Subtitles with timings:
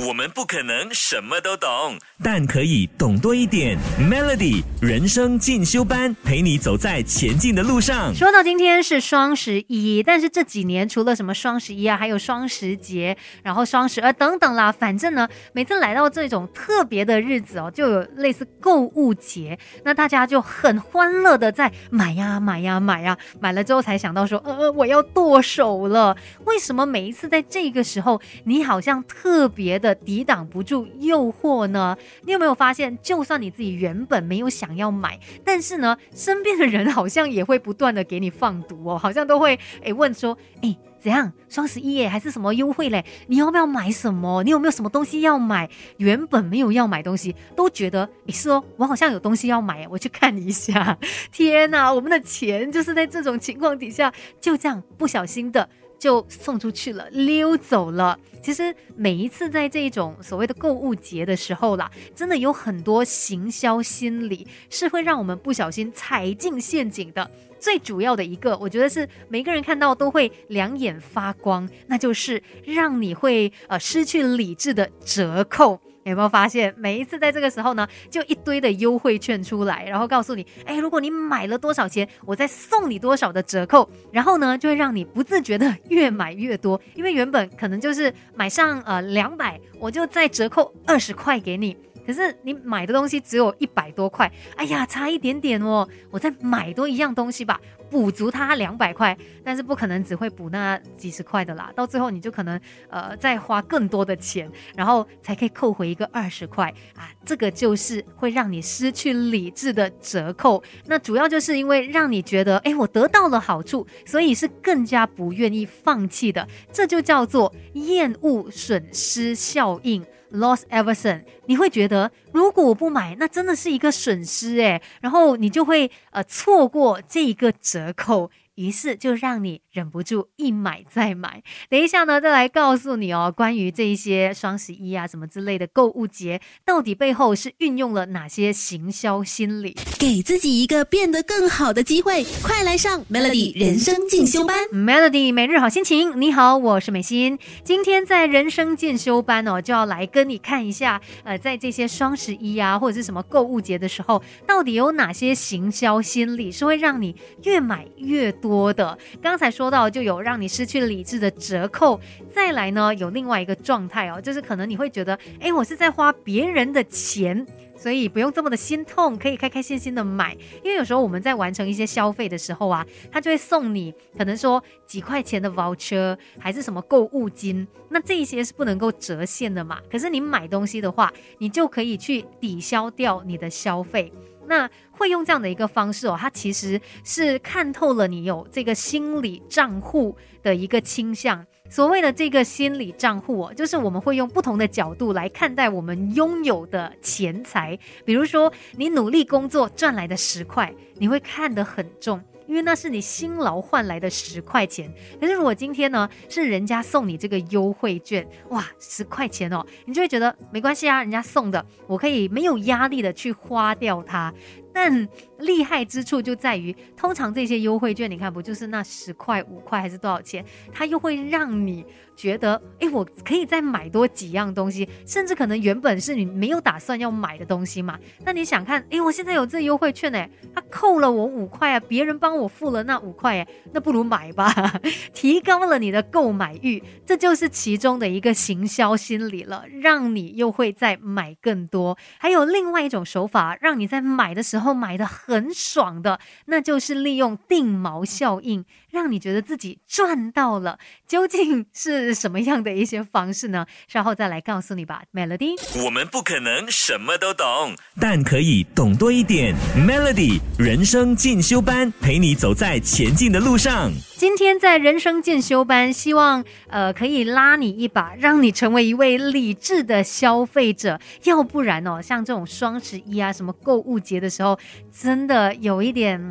[0.00, 3.76] 我们不可能什么都懂，但可以懂多一点。
[4.00, 8.14] Melody 人生进修班陪你走在前进的路上。
[8.14, 26.16] 说到今天是双十一，但是这几年除了什么双十一啊，还有双十节，然后双十二等等啦，反正呢，每次来到这种特别的日子哦，就有类似购物节，那大家就很欢乐的在买呀买呀买呀，买了之后才想到说，呃，我要剁手了。
[26.46, 29.81] 为什么每一次在这个时候，你好像特别？
[29.82, 31.94] 的抵挡不住诱惑呢？
[32.22, 41.32] 你有没有发现，就算你自己原本没有想要买，但是呢，身边的人好像也会不断的给你放毒哦，好像都会诶问说，诶怎样？
[41.48, 43.04] 双十一耶，还是什么优惠嘞？
[43.26, 44.42] 你要不要买什么？
[44.44, 45.68] 你有没有什么东西要买？
[45.96, 50.96] 原本没有要买东西，都觉得你是哦，我好像有东西要买，我去看一下。
[51.32, 55.68] 天哪，我们的钱就是在这种情况底下，就这样不小心的。
[56.02, 58.18] 就送出去了，溜走了。
[58.42, 67.30] 其实每一次在这种所谓的购物节的时候啦，真的有很多行销心理是会让我们不小心踩进陷阱的。
[67.60, 75.80] 最主要的一个，我觉得是每个人看到都会两眼发光，那就是让你会呃失去理智的折扣。
[76.10, 91.76] 有没有发现，每一次在这个时候呢，就一堆的优惠券出来，然后告诉你，哎，如果你买了多少钱，我再送你多少的折扣，然后呢，就会让你不自觉的越买越多，因为原本可能就是买上呃两百，我就再折扣二十块给你。
[92.06, 110.62] 可是你买的东西只有一百多块，哎呀，差一点点哦，我再买多一样东西吧，补足它两百块，但是不可能只会补那几十块的啦，到最后你就可能呃再花更多的钱，然后才可以扣回一个二十块啊，这个就是会让你失去理智的折扣。
[110.86, 120.04] 那主要就是因为让你觉得，哎，我得到了好处，所以是更加不愿意放弃的，这就叫做厌恶损失效应。
[120.32, 128.30] Loss Everson，你会觉得如果我不买，那真的是一个损失诶，然后你就会呃错过这一个折扣。
[128.54, 131.42] 于是就让你忍不住一买再买。
[131.70, 139.74] 等一下呢，再来告诉你哦，关于这一些双十一啊什么之类的购物节，到底背后是运用了哪些行销心理？
[139.98, 144.58] 给自己一个变得更好的机会，快来上 Melody 人生进修班。
[144.66, 147.38] Melody 每日好心情，你好，我是美心。
[147.64, 158.30] 今天在人生进修班哦，就要来跟你看一下，呃，在这些双十一啊或者是什么购物节的时候，到底有哪些行销心理是会让你越买越。
[158.42, 161.98] 多的，刚才说到就有让你失去理智的折扣，
[162.34, 170.36] 再来呢有另外一个状态哦，就是可能你会觉得，哎，我是在花别人的钱，所以不用这么的心痛，可以开开心心的买。
[170.64, 179.78] 因为有时候我们在完成一些消费的时候啊，他就会送你可能说几块钱的 voucher，还是什么购物金，那这一些是不能够折现的嘛。
[179.88, 184.12] 可是你买东西的话，你就可以去抵消掉你的消费。
[184.46, 191.44] 那会用这样的一个方式哦，他其实是看透了你有这个心理账户的一个倾向。
[191.70, 197.78] 所谓的这个心理账户哦，就是我们会用不同的角度来看待我们拥有的钱财。
[198.04, 202.22] 比如说，你努力工作赚来的十块，你会看得很重。
[202.52, 214.30] 因为那是你辛劳换来的十块钱，可是如果今天呢是人家送你这个优惠券，哇，十块钱哦，你就会觉得没关系啊，人家送的，我可以没有压力的去花掉它。
[214.72, 215.08] 但
[215.40, 221.84] 厉害之处就在于，通常这些优惠券，你看不就是那十块、五块还是多少钱，它又会让你
[222.16, 227.98] 觉得，哎，我可以再买多几样东西，甚至可能原本是你没有打算要买的东西嘛。
[228.24, 234.52] 那你想看，哎，我现在有这优惠券呢，它扣了我五块啊，别人帮我付了那五块哎，那不如买吧，
[235.12, 241.98] 提高了你的购买欲，这就是其中的一个行销心理了，让你又会再买更多。
[242.18, 244.61] 还有另外一种手法，让你在买的时候。
[244.62, 250.78] 然后买的很爽的，那就是利用定毛效应，让你觉得自己赚到了。
[251.08, 253.66] 究竟是什么样的一些方式呢？
[253.88, 255.02] 稍后再来告诉你吧。
[255.12, 259.52] Melody，我们不可能什么都懂，但可以懂多一点。
[259.76, 263.90] Melody 人生进修班，陪你走在前进的路上。
[264.16, 271.00] 今天在人生进修班，希望呃可以拉你一把，让你成为一位理智的消费者。
[271.24, 274.51] 要不然哦，像这种双十一啊，什么购物节的时候，
[274.90, 276.28] 真的有一点。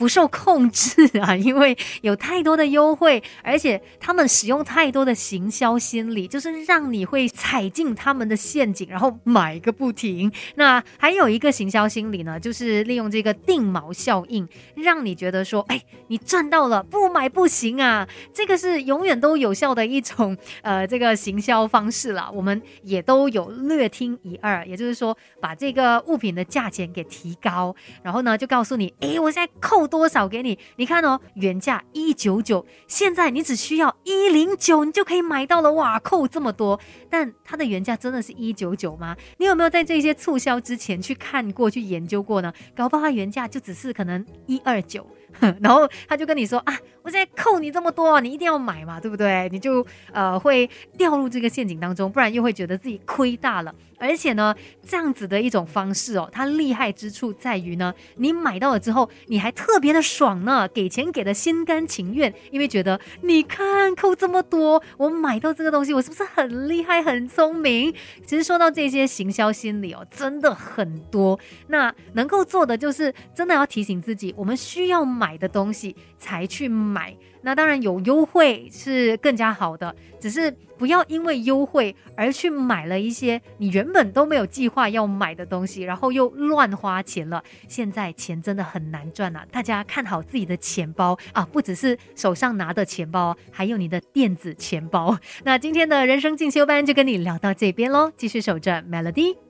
[0.00, 10.32] 不受控制啊， 因为有太多的优惠，而且他们使用太多的行销心理，就是让你会踩进他们的陷阱，然后买个不停。
[10.54, 18.08] 那还有一个行销心理呢，就是利用这个定锚效应，让你觉得说，哎，你赚到了，不买不行啊。
[18.32, 30.58] 这个是永远都有效的一种呃这个行销方式了，我们也都有略听一二，也就是说把这个物品的价钱给提高，然后呢就告诉你，哎，我现在扣多少给你？
[30.76, 36.80] 你看哦，原价一九九，现在你只需要一零九，你就可以买到了，哇，扣这么多！
[37.10, 39.16] 但它的原价真的是一九九吗？
[39.38, 42.52] 你有没有在这些促销之前去看过去研究过呢？
[42.74, 45.04] 搞不好它原价就只是可能一二九。
[45.60, 49.48] 然后他就跟你说啊，我现在扣你这么多，你一定要买嘛，对不对？
[49.50, 53.74] 你就呃会掉入这个陷阱当中，不然又会觉得自己亏大了。
[53.98, 67.92] 而且呢，这样子的一种方式哦，它厉害之处在于呢，你买到了之后，你还特别的爽呢，给钱给的心甘情愿，因为觉得你看扣这么多，我买到这个东西，我是不是很厉害、很聪明？
[68.24, 71.38] 其实说到这些行销心理哦，真的很多。
[71.66, 77.14] 那能够做的就是真的要提醒自己，我们需要买的东西才去买。
[77.42, 87.42] 那当然有优惠是更加好的，只是不要因为优惠而去买了一些你原本都没有计划要买的东西，然后又乱花钱了。
[87.66, 89.46] 现在钱真的很难赚啊！
[89.50, 95.18] 大家看好自己的钱包啊，不只是手上拿的钱包，还有你的电子钱包。
[95.44, 99.49] 那今天的人生进修班就跟你聊到这边喽，继续守着 Melody。